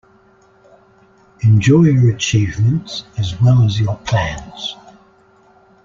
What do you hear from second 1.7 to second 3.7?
your achievements as well